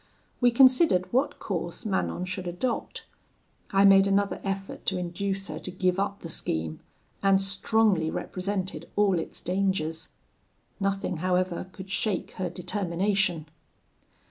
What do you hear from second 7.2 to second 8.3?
and strongly